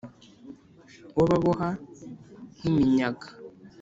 [1.17, 1.69] Wababoha
[2.57, 3.27] nk'iminyaga